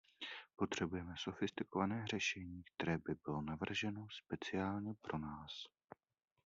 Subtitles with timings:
[0.55, 5.65] Potřebujeme sofistikované řešení, které by bylo navrženo speciálně pro nás.